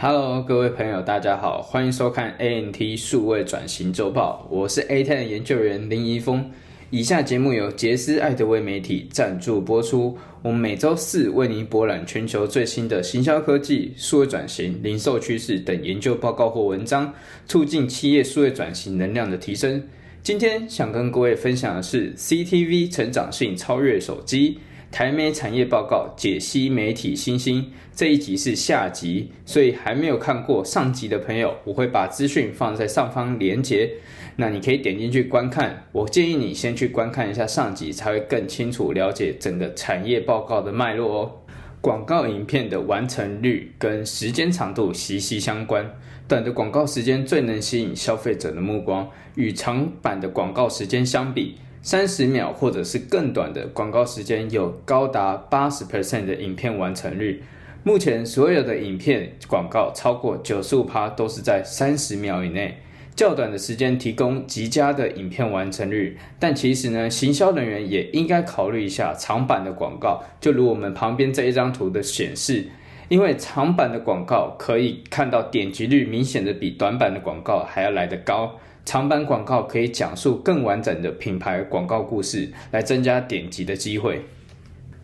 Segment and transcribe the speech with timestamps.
[0.00, 6.48] Hello，各位朋友，大家好，欢迎收看 ANT 数位转型周报，我是 A Ten 研究员林怡峰。
[6.90, 10.16] 以下节目由杰斯艾德威媒体赞助播出。
[10.40, 17.12] 我们每周四为您博览全球最新的行销科技、数位转型、零售趋势等研究报告或文章，
[17.48, 19.82] 促进企业数位转型能量的提升。
[20.22, 24.60] 今天想跟各位分享的是 CTV 成长性超越手机。
[24.90, 33.90] 台媒产业报告解析媒体新兴这一集是下集，所以还没有看过上集的朋友，我会把资讯放在上方连结，
[34.36, 35.84] 那你可以点进去观看。
[35.92, 41.32] 我建议你先去观看一下上集，才会更清楚了解整个产业报告的脉络哦。
[41.80, 45.88] 广告影片的完成率跟时间长度息息相关，
[46.26, 51.56] 短的广告时间最能吸引消费者的目光，与长版的广告时间相比。
[51.82, 57.42] 三十秒或者是更短的广告时间，有高达八十 percent 的影片完成率。
[57.84, 62.78] 目前所有的影片广告超过九十五趴都是在三十秒以内，
[63.14, 66.18] 较短的时间提供极佳的影片完成率。
[66.38, 72.66] 但其实呢，行销人员也应该考虑一下长版的广告，就如我们旁边这一张图的显示，
[73.08, 78.58] 因为长版的广告可以看到点击率明显的比短版的广告还要来得高。
[78.88, 84.22] 长版广告可以讲述更完整的品牌广告故事，来增加点击的机会。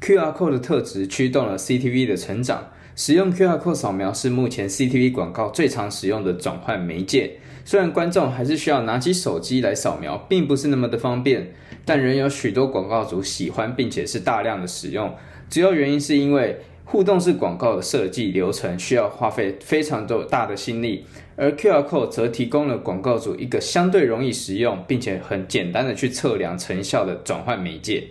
[0.00, 2.70] QR code 的特质驱动了 CTV 的成长。
[2.96, 7.32] 使用 QR code 扫描是目前 CTV 广告最常使用的转换媒介。
[7.66, 11.52] 虽然观众还是需要拿起手机来扫描，并不是那么的方便，
[11.84, 15.14] 但仍有许多广告主喜欢，并且是大量的使用。
[15.50, 16.58] 主要原因是因为。
[16.84, 21.04] 互动式广告的设计流程需要花费非常多大的心力，
[21.34, 28.04] 而 QR Code 则提供了广告主一个相对容易使用，并且很简单的去测量成效的转换媒介。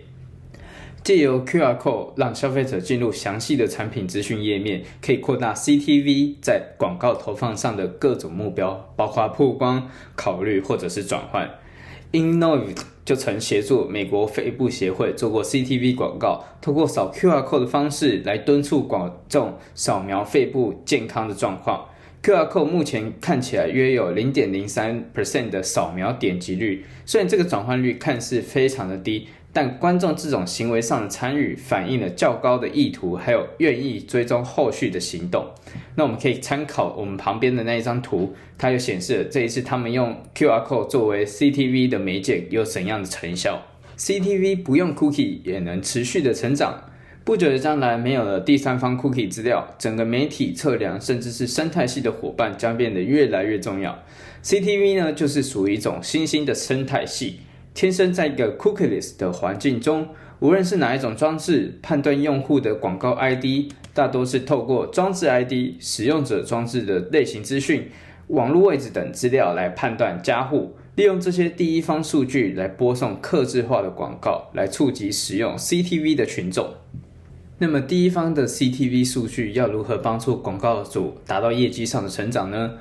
[1.02, 11.48] 借由 QR Code 让消费者进入详细的产品资讯页面，可以扩大 CTV 在广告投放上的各种目标，包括曝光、考虑或者是转换。
[12.14, 12.62] Innov
[13.04, 21.84] 就曾协助美国肺部协会做过 CTV 广告，通过扫 QR code 的方式来敦促广众扫描肺部健康的状况。
[22.24, 29.28] QR code 目前看起来约有零点零三 percent 的扫描点击率，虽然这个转换率看似非常的低。
[29.52, 35.48] 但观众这种行为上的参与，反映了较高的意图，还有愿意追踪后续的行动。
[35.96, 43.62] 那我们可以参考我们旁边的那一张图，它就显示了这一次他们用 QR code 作为 CTV 的媒介有怎样的成效。
[43.98, 46.90] CTV 不用 cookie 也能持续的成长。
[47.24, 53.98] 不久的将来，没有了第三方 cookie 资料，整个媒体测量甚至是生态系的伙伴将变得越来越重要。
[54.42, 57.40] CTV 呢，就是属于一种新兴的生态系。
[57.72, 60.06] 天生在一个 cookieless 的环境中，
[60.40, 67.88] 无论是哪一种装置，判断用户的广告 ID，大多是透过装置 ID、使用者装置的类型资讯、
[68.26, 76.68] 网络位置等资料来判断加户，利用这些第一方数据来播送客制化的广告，来触及使用 CTV 的群众。
[77.58, 82.72] 那么，第一方的 CTV 数据要如何帮助广告主达到业绩上的成长呢？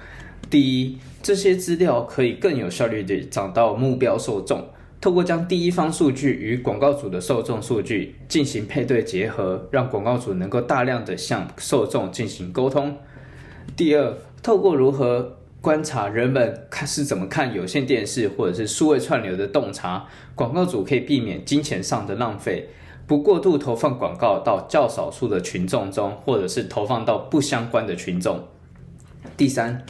[0.49, 4.67] 第一，这些资料可以更有效率地找到目标受众。
[4.99, 12.97] 透过将第一方数据与广告主的受众数据进行配对结合，让广告主能够大量的向受众进行沟通。
[13.75, 22.69] 第二，透过如何观察人们看是怎么看有线电视或者是数位串流的洞察，广告主可以避免金钱上的浪费，
[23.05, 28.39] 不过度投放广告到较少数的群众中，或者是投放到不相关的群众。
[29.35, 29.85] 第三，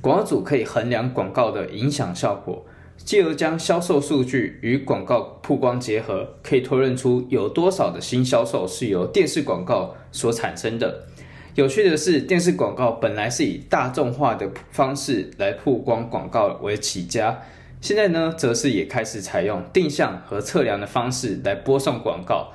[0.00, 2.64] 广告主可以衡量广告的影响效果。
[2.96, 11.06] 继而将销售数据与广告曝光结合，可以推论出有多少的新销售是由电视广告所产生的。
[11.54, 17.40] 有趣的是，电视广告本来是以大众化的方式来曝光广告为起家，
[17.80, 22.52] 现在呢，则是也开始采用定向和测量的方式来播送广告，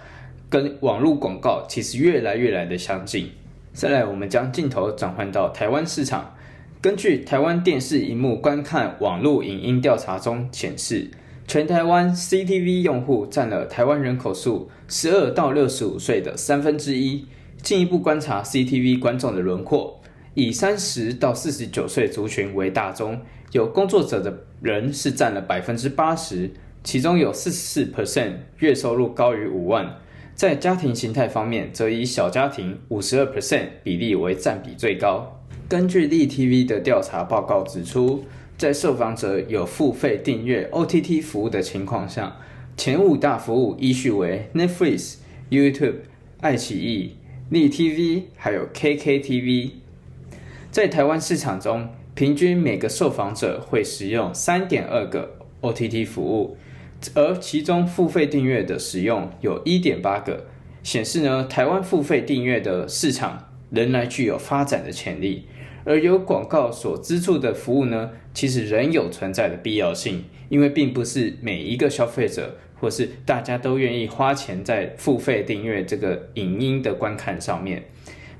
[0.49, 3.31] 跟网络广告其实越来越来的相近。
[3.73, 6.35] 再来，我们将镜头转换到台湾市场。
[6.81, 11.09] 根据台湾电视荧幕观看网络影音调查中显示，
[11.47, 17.25] 全台湾 CTV 用户占了台湾人口数十二到六十五岁的三分之一。
[17.61, 20.01] 进一步观察 CTV 观众的轮廓，
[20.35, 23.19] 以三十到四十九岁族群为大宗，
[23.51, 26.49] 有工作者的人是占了百分之八十，
[26.83, 29.97] 其中有四十四 percent 月收入高于五万。
[30.33, 35.39] 在家庭形态方面，则以小家庭五十二 percent 比例为占比最高。
[35.69, 38.23] 根据立 TV 的调查报告指出，
[38.57, 42.35] 在受访者有付费订阅 OTT 服务的情况下，
[42.75, 45.17] 前五大服务依序为 Netflix、
[45.51, 45.97] YouTube、
[46.41, 47.17] 爱奇艺、
[47.51, 49.82] 立 TV，还有 KKTV。
[50.73, 56.57] 在台湾市场中，平均每个受访者会使用三点二个 OTT 服务，
[57.13, 60.47] 而其中付费订阅的使用有一点八个，
[60.81, 65.45] 显示呢，台湾付费订阅的市场仍然具有发展的潜力。
[65.85, 77.83] 而由广告所资助的服务呢，其实仍有存在的必要性，因为并不是每一个消费者或是大家都愿意花钱在付费订阅这个影音的观看上面。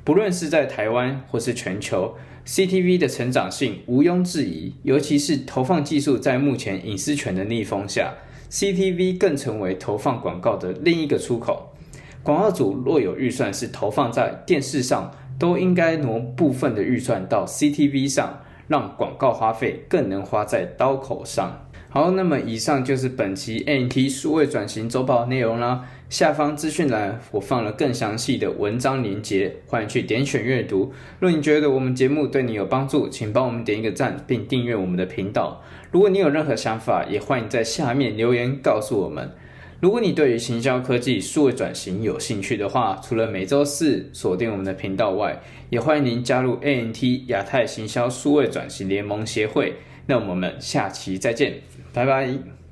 [0.03, 2.15] 不论是在台湾或是全球
[2.45, 8.13] ，CTV 的成长性毋庸置疑，尤其是投放技术在目前隐私权的逆风下
[8.51, 11.73] ，CTV 更成为投放广告的另一个出口。
[12.21, 15.11] 广告主若有预算是投放在电视上。
[15.39, 21.67] 都应该挪部分的预算到 CTV 上，让广告花费更能花在刀口上。
[21.89, 25.89] 好，那么以上就是本期 NT 数位转型周报内容啦。
[26.13, 30.93] 下方资讯栏我放了更详细的文章连接，欢迎去点选阅读。
[31.19, 35.63] 若你觉得我们节目对你有帮助，请帮我们点一个赞，并订阅我们的频道。
[35.89, 39.31] 如果你有任何想法，也欢迎在下面留言告诉我们。
[39.79, 49.77] 如果你对于行销科技数位转型有兴趣的话，除了每周四锁定我们的频道外，也欢迎您加入 ANT 亚太行销数位转型联盟协会。
[50.05, 51.55] 那我们下期再见，
[51.91, 52.62] 拜拜。